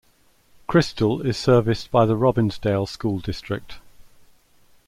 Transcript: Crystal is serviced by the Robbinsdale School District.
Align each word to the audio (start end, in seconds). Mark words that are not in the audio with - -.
Crystal 0.65 1.21
is 1.23 1.37
serviced 1.37 1.91
by 1.91 2.07
the 2.07 2.17
Robbinsdale 2.17 2.87
School 2.89 3.19
District. 3.19 3.77